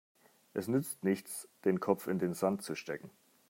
[0.55, 3.11] Es nützt nichts, den Kopf in den Sand zu stecken.